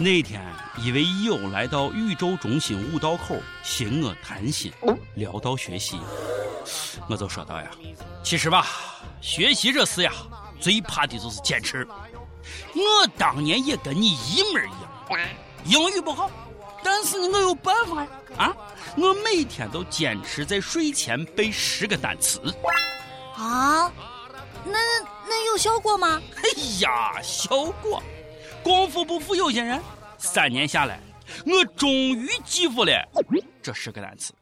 [0.00, 0.40] 那天，
[0.78, 4.72] 一位友来到宇宙中心五道口寻我谈心，
[5.14, 6.00] 聊到学习，
[7.06, 7.70] 我就说道呀
[8.24, 8.66] ：“其实吧，
[9.20, 10.10] 学习这事呀，
[10.58, 11.86] 最怕的就是坚持。
[12.72, 15.28] 我当年也跟你一模一样，
[15.66, 16.30] 英语不好，
[16.82, 18.08] 但是呢，我有办法呀！
[18.38, 18.56] 啊，
[18.96, 22.40] 我每天都坚持在睡前背十个单词。
[23.36, 23.92] 啊，
[24.64, 24.78] 那
[25.28, 26.18] 那有效果吗？
[26.36, 26.42] 哎
[26.80, 28.02] 呀，效果！”
[28.62, 29.80] 功夫不负有心人，
[30.18, 31.00] 三年下来，
[31.46, 32.92] 我终于记住了
[33.62, 34.34] 这十个单词。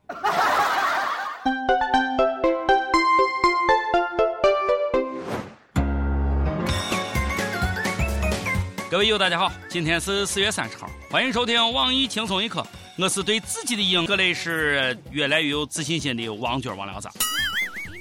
[8.90, 12.66] 各位友，大家好，今天是四月三十号，欢迎收听网易轻松一刻。
[12.98, 17.08] 我是对自己的英格类是越来越有自信心的王军王聊子。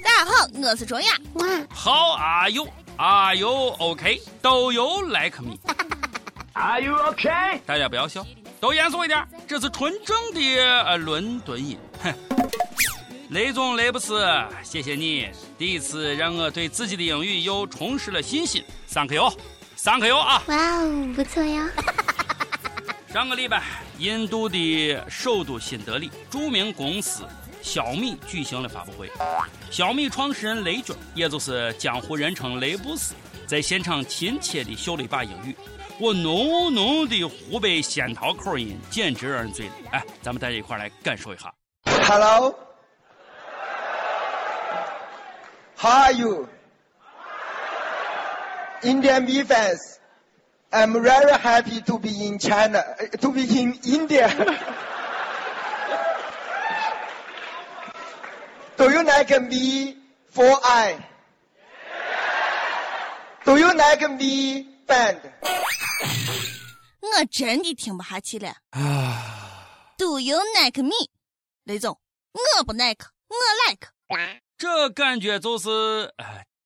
[0.02, 1.10] 大家好，我是卓雅。
[1.72, 2.66] How are you?
[2.96, 4.20] Are you OK?
[4.42, 5.58] Do you like me?
[6.60, 7.30] Are you OK？
[7.64, 8.26] 大家不要笑，
[8.58, 9.24] 都严肃一点。
[9.46, 10.40] 这是纯正的
[10.84, 11.78] 呃伦敦音。
[12.02, 12.12] 哼，
[13.30, 14.26] 雷总雷布斯，
[14.64, 18.64] 谢谢你第一次让我对自己的英语又重拾了信心。
[18.88, 19.32] 三颗油，
[19.76, 20.42] 三克油啊！
[20.48, 21.70] 哇哦，不错呀。
[23.12, 23.62] 上个礼拜，
[23.98, 27.22] 印度的首都新德里，著名公司
[27.62, 29.08] 小米举行了发布会。
[29.70, 33.14] 小米创始人雷军，也就是江湖人称雷布斯，
[33.46, 35.54] 在现场亲切地秀了一把英语。
[36.00, 39.72] 我浓浓的湖北仙桃口音，简直让人醉了。
[39.90, 41.52] 哎，咱们大家一块来感受一下。
[41.84, 42.56] Hello,
[45.76, 46.48] how are you,
[48.82, 49.98] Indian B fans?
[50.70, 52.84] I'm very happy to be in China,
[53.20, 54.28] to be in India.
[58.76, 59.96] Do you like me
[60.30, 60.94] for I?
[63.44, 65.18] Do you like me band?
[67.00, 68.54] 我真的听不下去了。
[68.70, 70.90] 啊，Do you like me，
[71.64, 72.00] 雷总？
[72.32, 73.36] 我不 like，我
[73.68, 73.88] like。
[74.56, 76.12] 这感觉就是，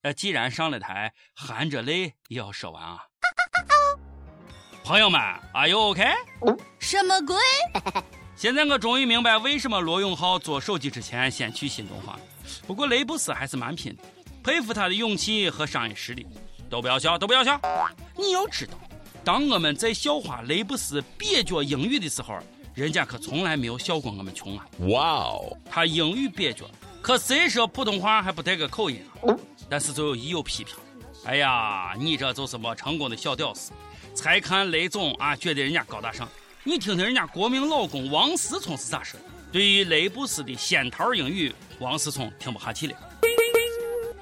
[0.03, 2.99] 呃，既然上了台，含着泪也要说完啊。
[4.85, 5.21] 朋友们
[5.53, 6.05] ，Are you OK？
[6.79, 7.37] 什么鬼？
[8.35, 12.19] 现在我终于明白为什么罗永浩做手机之前先去新东方。
[12.67, 14.03] 不过雷布斯还是蛮拼的，
[14.43, 16.27] 佩服他的勇气和商业实力。
[16.69, 17.61] 都不要笑，都不要笑！
[18.17, 18.73] 你要知道。
[19.25, 22.37] 当我们在笑话雷布斯蹩脚英语的时候，
[22.75, 24.67] 人家可从来没有笑过我们穷啊！
[24.89, 26.65] 哇哦，他英语蹩脚，
[27.01, 29.37] 可谁说普通话还不带个口音啊？
[29.69, 30.75] 但是就有一有批评，
[31.25, 33.71] 哎呀，你这就是没成功的小屌丝。
[34.13, 36.29] 才看雷总啊，觉得人家高大上。
[36.65, 39.27] 你听听人家国民老公王思聪是咋说的？
[39.53, 42.95] 对于雷布斯的仙桃英语，王思聪听不下去了。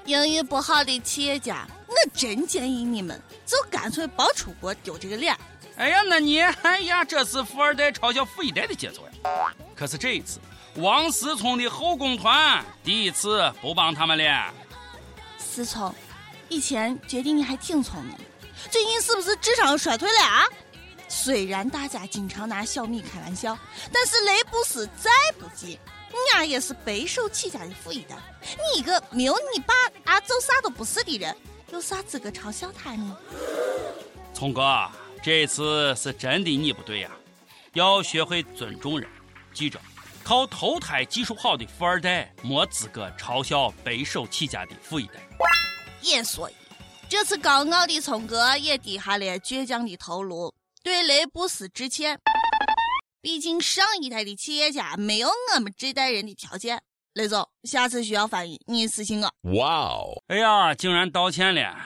[0.05, 1.67] 英语不好的企业家。
[1.91, 5.37] 我真建议你们就干脆别出国丢这个脸。
[5.75, 9.53] 哎呀，那你哎呀，这是富二代嘲笑富一代的节奏呀！
[9.75, 10.39] 可是这一次，
[10.75, 14.53] 王思聪的后宫团第一次不帮他们了。
[15.37, 15.93] 思聪，
[16.49, 18.15] 以前觉得你还挺聪明，
[18.69, 20.45] 最近是不是智商衰退了啊？
[21.09, 23.57] 虽然大家经常拿小米开玩笑，
[23.91, 28.15] 但是雷布斯再不济，你俩也是白手起家的富一代。
[28.41, 29.73] 你一个没有你爸
[30.05, 31.35] 啊，做啥都不是的人。
[31.71, 33.17] 有啥资格嘲笑他呢？
[34.33, 34.89] 聪哥，
[35.23, 37.11] 这次是真的你不对呀，
[37.73, 39.09] 要学会尊重人。
[39.53, 39.79] 记着，
[40.21, 45.13] 靠投胎技术好的富二代没资格嘲笑白手起家的富一代。
[46.01, 46.53] 也所以，
[47.07, 50.53] 这次高傲的聪哥也低下了倔强的头颅，
[50.83, 52.19] 对雷布斯致歉。
[53.21, 56.81] 毕竟上一代的企业家没有我们这代人的条件。
[57.13, 59.29] 雷总，下次需要翻译，你私信我。
[59.59, 60.23] 哇哦！
[60.27, 61.77] 哎呀，竟然道歉了，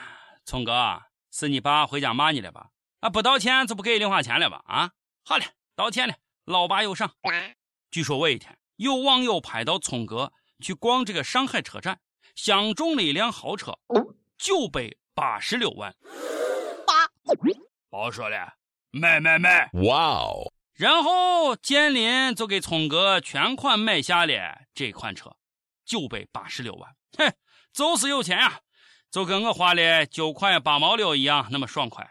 [0.44, 2.68] 聪哥，是你爸回家骂你了吧？
[3.00, 4.62] 啊，不道歉就不给零花钱了吧？
[4.66, 4.92] 啊，
[5.24, 5.44] 好了，
[5.74, 7.10] 道歉了，老爸有赏。
[7.90, 11.98] 据说我一天有网友拍到聪哥去逛这个上海车展，
[12.36, 13.76] 相中了一辆豪车，
[14.38, 15.92] 九百八十六万。
[16.86, 18.54] 八，别说了，
[18.92, 19.68] 买买买！
[19.72, 20.52] 哇哦！
[20.74, 25.34] 然后建林就给聪哥全款买下了这款车，
[25.86, 27.34] 九百八十六万，哼，
[27.72, 28.60] 就是有钱呀，
[29.10, 32.06] 就跟我花了九块八毛六一样，那么爽快。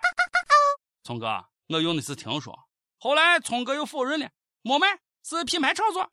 [1.04, 2.68] 聪哥，我用的是听说，
[2.98, 4.28] 后来聪哥又否认了，
[4.64, 4.88] 没买，
[5.24, 6.10] 是品牌炒作。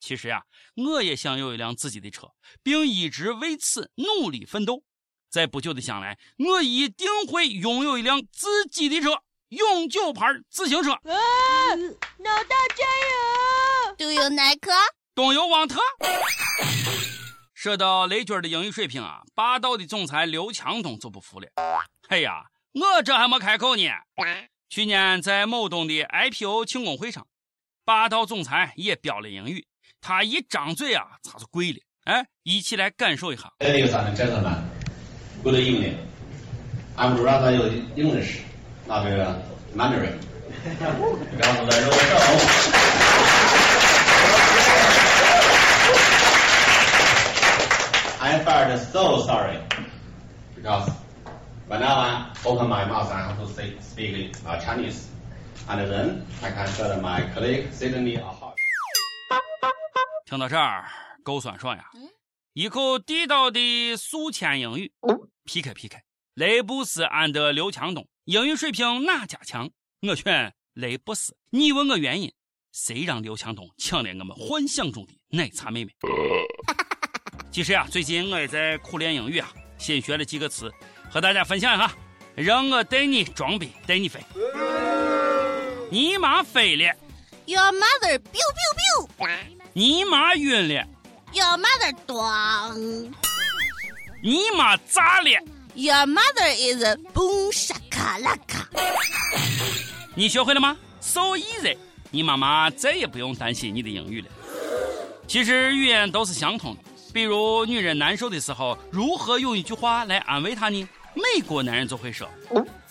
[0.00, 0.42] 其实呀，
[0.74, 4.82] 我也想有一辆自己的车，并一直为此努力奋斗，
[5.30, 9.22] 在不久的将来，我一定会拥有一辆自己的车。
[9.50, 11.00] 永久牌自行车，啊
[12.18, 14.97] 老大加油！Do you like？
[15.18, 15.80] 东有旺特。
[17.52, 21.48] 说到雷军的英语水平啊，霸道的总裁刘强东就不服了。
[22.06, 23.82] 哎呀，我这还没开口呢，
[24.68, 27.26] 去年在某东的 IPO 庆功会上，
[27.84, 29.66] 霸道总裁也飙了英语，
[30.00, 31.80] 他一张嘴啊，他就跪了。
[32.04, 33.52] 哎，一起来感受一下。
[33.58, 34.54] Ladies and gentlemen,
[35.42, 35.96] good evening.
[36.96, 37.58] I'm rather
[37.96, 38.42] English,
[38.86, 39.04] not
[39.74, 40.12] Mandarin.
[40.78, 40.84] 不
[41.42, 43.17] 要在这儿
[48.30, 49.58] I felt so sorry
[50.54, 50.90] because
[51.66, 55.06] when I open my mouth, I have to say, speak uh, Chinese,
[55.66, 58.54] and then I can tell my colleague Sydney a hot.
[60.26, 60.84] 听到这儿，
[61.22, 61.88] 够酸爽呀！
[62.52, 64.92] 一口地道的宿迁英语
[65.46, 65.96] ，PK PK，
[66.34, 69.70] 雷布斯安德刘强东，英语水平哪家强？
[70.06, 71.34] 我选雷布斯。
[71.48, 72.30] 你问我原因，
[72.72, 75.92] 谁让刘强东抢了我们幻想中的奶茶妹妹？
[77.58, 80.72] 其实呀，最近我也在苦练英语啊，新学了几个词，
[81.10, 81.90] 和大家分享一下，
[82.36, 84.20] 让我带你装逼，带你飞。
[85.90, 86.94] 你妈飞了
[87.46, 89.38] Your mother biu biu biu.
[89.72, 90.86] 你妈晕了
[91.32, 93.12] Your mother 咣。
[94.22, 95.28] 你妈炸了
[95.74, 98.68] Your mother is a boom shaka laka.
[100.14, 101.76] 你学会了吗？So easy，
[102.12, 104.28] 你妈妈再也不用担心你的英语了。
[105.26, 106.80] 其实语言都是相通的，
[107.17, 110.87] 比如女人难受的时候，如何用一句话来安慰她呢？
[111.15, 112.27] 美国男人就会说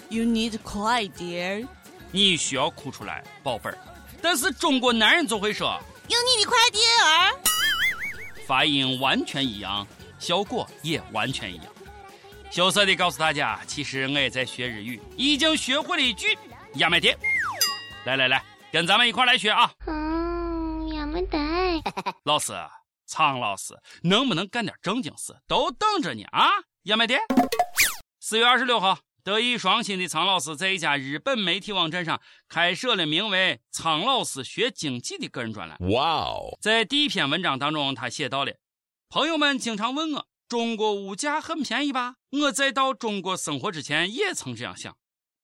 [0.08, 1.66] You need to cry, dear.
[2.10, 3.78] 你需要哭出来，宝贝儿。
[4.20, 7.34] 但是中国男人就会说，有你的快点儿。
[8.46, 9.86] 发音完全一样，
[10.18, 11.66] 效果也完全一样。
[12.50, 16.38] 羞涩地告诉大家，其实我也在学日语，已经学会了一句“
[16.74, 17.16] 亚美爹”。
[18.04, 19.72] 来来来，跟咱们一块来学啊！
[19.86, 21.82] 嗯，やめて。
[22.24, 22.52] 老师，
[23.07, 23.73] 苍老师，
[24.03, 25.33] 能不能干点正经事？
[25.47, 26.49] 都等着你啊！
[26.83, 27.19] 亚麦爹。
[28.19, 35.77] 四月二十六号，德艺双馨的苍老师在一家日本媒体网站上开设了名为“苍老师学经济”的个人专栏。
[35.89, 36.57] 哇哦！
[36.61, 38.53] 在第一篇文章当中，他写到了：
[39.07, 42.15] 朋友们经常问我，中国物价很便宜吧？
[42.31, 44.97] 我在到中国生活之前也曾这样想。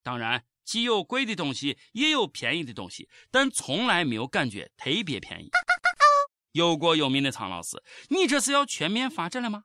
[0.03, 5.49] 当然，既有贵的东西，也有便宜的东西，但从来没有感觉特别便宜。
[6.53, 9.63] 有过有名的苍老师，你这是要全面发展了吗？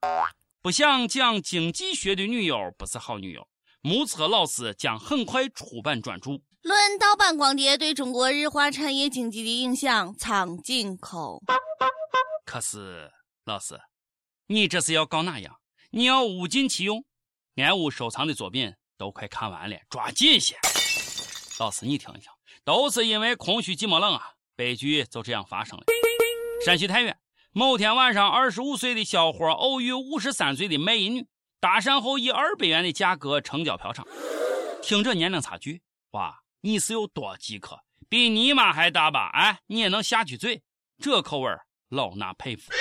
[0.63, 3.47] 不想讲经济学的女友不是好女友。
[3.83, 6.31] 目测老师将很快出版专著。
[6.63, 11.39] 论盗版光碟对中国日化产业经济的影响，苍井空。
[12.47, 13.11] 可是
[13.45, 13.79] 老师，
[14.47, 15.61] 你这是要搞哪样？
[15.91, 17.05] 你要物尽其用？
[17.57, 20.57] 俺屋收藏的作品都快看完了，抓紧些！
[21.59, 22.31] 老师，你听一听，
[22.65, 25.85] 都是因为空虚寂寞冷啊，悲剧就这样发生了。
[26.65, 27.17] 山西太原
[27.53, 31.27] 某天晚上，二十五岁的小伙偶遇五十三岁的卖淫女，
[31.61, 34.05] 搭讪后以二百元的价格成交嫖娼。
[34.83, 37.79] 听这年龄差距，哇，你是有多饥渴？
[38.09, 39.31] 比你妈还大吧？
[39.35, 40.63] 哎，你也能下句嘴？
[40.99, 41.49] 这口味
[41.89, 42.73] 老衲佩服。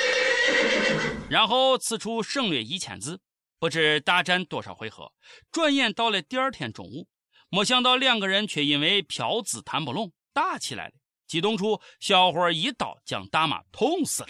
[1.30, 3.22] 然后此处省略一千字，
[3.60, 5.12] 不知大战多少回合。
[5.52, 7.08] 转眼到了第二天中午，
[7.50, 10.94] 没想到两个人却因为嫖资谈不拢打起来了。
[11.28, 14.30] 激动处，小伙一刀将大妈捅死了。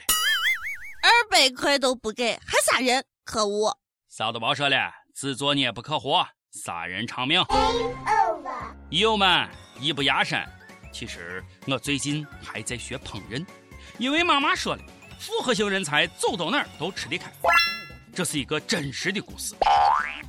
[1.04, 3.78] 二百块都不给，还杀人，可恶！
[4.10, 7.40] 啥都别说了，自作孽不可活，杀人偿命。
[8.90, 9.48] 友们，
[9.80, 10.44] 艺不压身。
[10.92, 13.46] 其实我最近还在学烹饪，
[14.00, 14.82] 因为妈妈说了，
[15.20, 17.32] 复合型人才走到哪儿都吃得开。
[18.16, 19.54] 这是一个真实的故事。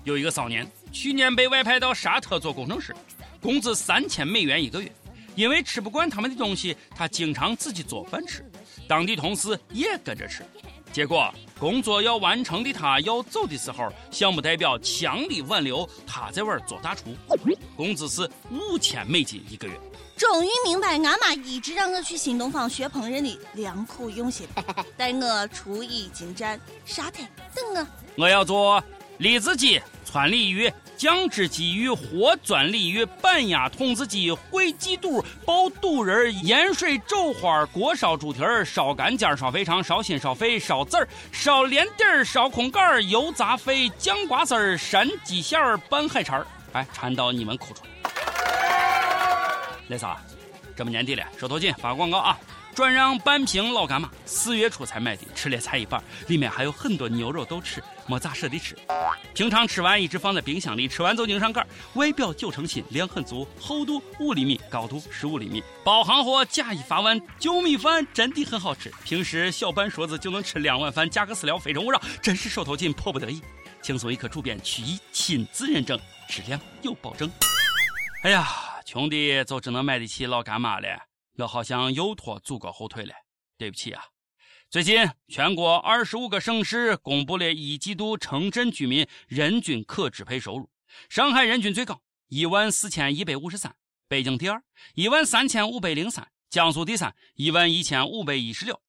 [0.04, 2.94] 有一个少年，去年被外派到沙特做工程师，
[3.40, 4.92] 工资三千美元一个月。
[5.38, 8.44] 因为吃不惯他们的东西，他经常自己做饭吃，
[8.88, 10.44] 当地同事也跟着吃。
[10.92, 17.16] 结果工作要完成的他要走的时候，项目代表强力挽留，他在外做大厨，
[17.76, 19.78] 工资是五千美金一个月。
[20.16, 24.44] 终于明白俺妈一直让我去新东方学烹饪的良苦用心，
[24.96, 27.22] 待我厨艺精湛，沙特
[27.54, 27.86] 等我。
[28.16, 28.82] 我要做
[29.18, 30.68] 栗子鸡、川鲤鱼。
[30.98, 47.90] 酱汁鲫鱼、活钻鲤鱼、板鸭筒子鸡、烩鸡肚、包肚仁、盐水肘花、锅烧猪蹄儿、烧干尖、烧肥肠、烧心、烧肺、烧籽儿、烧连底儿、烧空盖儿、油炸肺、酱瓜丝儿、山鸡馅儿、拌海肠儿，哎，馋到你们哭出来。
[49.86, 50.20] 那啥，
[50.76, 52.36] 这么年底了，手头紧，发个广告啊！
[52.78, 58.78] 转让半瓶老干妈，四月初才买的，吃了才一半，里面还有很多牛肉都吃，没咋舍得吃。
[59.34, 61.66] 平常吃完一直放在冰箱里，吃完就拧上盖。
[61.94, 68.92] 外表九成新，量很足，厚度五厘米，高度十五厘米，包行货，假一发完，酒米饭真的很好吃。
[69.04, 73.42] 平时小半勺子就能吃两碗饭，加个饲料非诚勿扰，真是手头紧，迫不得已。
[73.82, 77.28] 轻松一刻主编曲艺亲自认证，质量有保证。
[78.22, 78.46] 哎呀！
[78.84, 80.86] 穷的就只能买得起老干妈了。
[81.38, 83.14] 我好像又拖祖国后腿了，
[83.56, 84.02] 对不起啊。
[84.68, 90.68] 最近，全国二十五个省市公布了一季度城镇居民人均可支配收入。
[91.08, 93.72] 上海人均最高一万四千一百五十三，
[94.08, 94.60] 北京第二
[94.94, 98.80] 一万三千五百零三，江苏第三一万一千五百一十六，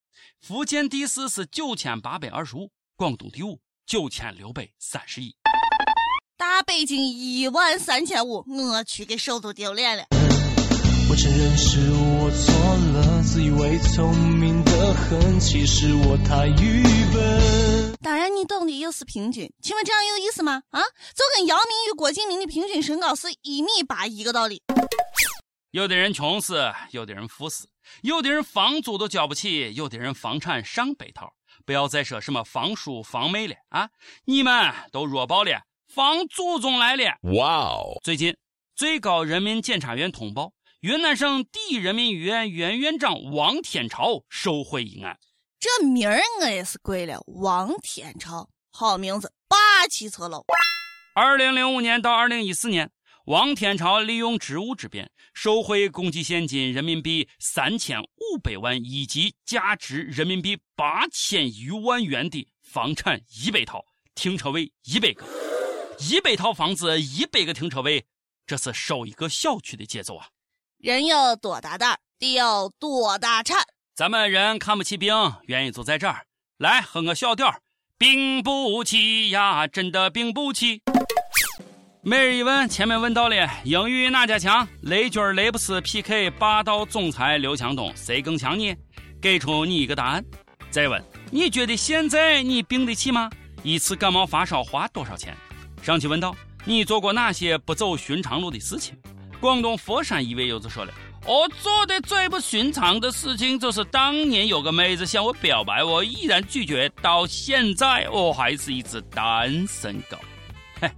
[0.41, 5.35] 福建第四是九千八百二十五，广东第五九千六百三十一。
[6.35, 10.05] 大北京一万三千五，我去给首都丢脸了。
[11.09, 11.91] 我承认是
[12.29, 12.53] 我错
[12.93, 17.97] 了，自以为聪明的很，其实我太愚笨。
[18.03, 20.61] 当然，你懂的又是平均，请问这样有意思吗？
[20.69, 20.79] 啊，
[21.15, 24.61] 就跟姚明与郭敬明的平均身高是一米八一个道理。
[25.71, 27.67] 有的人穷死，有的人富死，
[28.03, 31.33] 有的人房租都交不起，有的人房产上百套。
[31.65, 33.89] 不要再说什么房叔房妹了啊！
[34.25, 37.05] 你们都弱爆了，房祖宗来了！
[37.35, 37.99] 哇哦！
[38.03, 38.37] 最近，
[38.75, 45.19] 最高人民检察院通报，云南省第一人民医院原院长王天朝受贿一案。
[45.59, 50.45] 这名儿我也是跪了，王天朝，好名字，霸气侧漏。
[51.13, 52.89] 二零零五年到二零一四年。
[53.25, 63.83] 王天朝利用职务之便，受贿共计现金人民币三千五百万以及价值人民币八千余万元的房产一百套、
[64.15, 65.25] 停车位一百个。
[65.99, 68.05] 一百套房子，一百个停车位，
[68.47, 70.29] 这是收一个小区的节奏啊！
[70.81, 73.57] 人有多大胆，地有多大产。
[73.93, 76.25] 咱们人看不起病，原因就在这儿。
[76.57, 77.53] 来，哼个小调
[77.97, 80.81] 病不起呀，真的病不起。
[82.01, 84.65] 每日一问，前面问到了英语哪家强？
[84.83, 88.73] 雷军、雷布斯 PK 霸道总裁刘强东，谁更强呢？
[89.21, 90.23] 给出你一个答案。
[90.71, 93.29] 再问，你觉得现在你病得起吗？
[93.63, 95.35] 一次感冒发烧花多少钱？
[95.83, 96.33] 上期问到，
[96.63, 98.97] 你做过哪些不走寻常路的事情？
[99.39, 100.93] 广东佛山一位友子说了，
[101.25, 110.17] 我做的最不寻常的事情就是当年有个妹子向我表白，我毅然拒绝，到现在我还是一只单身狗。
[110.81, 110.89] 嘿。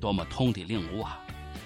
[0.00, 1.20] 多么痛的领悟啊！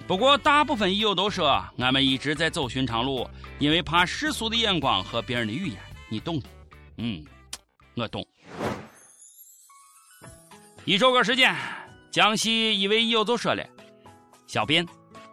[0.07, 3.27] 不过大部分友都说，俺们一直在走寻常路，
[3.59, 5.79] 因为怕世俗的眼光和别人的语言。
[6.11, 6.49] 你懂的，
[6.99, 7.25] 嗯，
[7.95, 8.23] 我懂。
[10.85, 11.57] 一首歌时间，
[12.13, 13.67] 江西一位友就说了
[14.47, 14.87] ：“小编，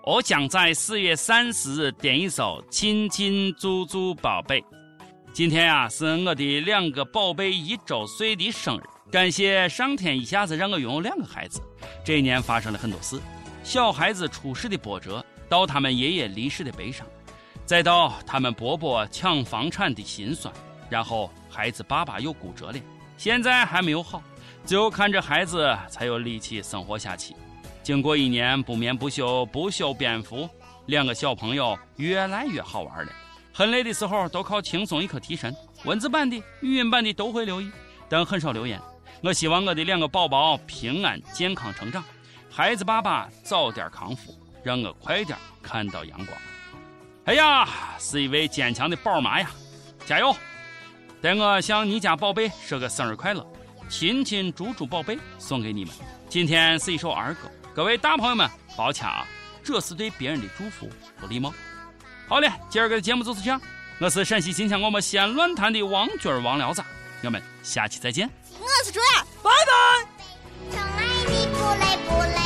[0.06, 4.60] 我将在四月三十日点一首《亲亲猪猪宝贝》。
[5.32, 11.62] 今天啊，是我的两个宝贝一周岁的生日。”感谢上天一下子让我拥有两个孩子。
[12.04, 13.18] 这一年发生了很多事：
[13.64, 17.08] 小孩子出世的波折，到他们爷爷离世的悲伤，
[17.66, 20.54] 再到他们伯伯抢房产的心酸，
[20.90, 22.80] 然后孩子爸爸又骨折了，
[23.18, 24.22] 现在还没有好，
[24.66, 27.34] 只有看着孩子才有力气生活下去。
[27.84, 30.50] 经过一年不眠不休、不修边幅，
[30.86, 33.12] 两个小朋友越来越好玩了。
[33.52, 37.70] 很累的时候都靠轻松一刻提神，文字版的、语音版的都会留意，
[38.08, 38.80] 但很少留言。
[39.22, 42.04] 我希望我的两个宝宝平安健康成长，
[42.50, 46.38] 孩子爸爸早点康复，让我快点看到阳光。
[47.26, 47.68] 哎呀，
[48.00, 49.52] 是一位坚强的宝妈呀，
[50.06, 50.34] 加油！
[51.22, 53.46] 带我向你家宝贝说个生日快乐，
[53.88, 55.94] 亲亲猪猪宝贝送给你们。
[56.28, 59.26] 今天是一首儿歌，各位大朋友们抱歉啊
[59.64, 60.88] 这是对别人的祝福
[61.20, 61.52] 不礼貌。
[62.28, 63.60] 好嘞今儿个的节目就是这样
[64.00, 66.84] 我是陕西今天我们安论坛的王军王聊子
[67.24, 68.30] 我们下期再见。
[68.60, 70.08] 我是主要拜拜。
[70.70, 72.43] 你爱你不累不累